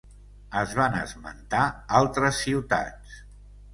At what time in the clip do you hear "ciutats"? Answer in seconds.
2.47-3.21